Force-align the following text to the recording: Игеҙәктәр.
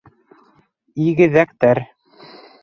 Игеҙәктәр. 1.09 1.83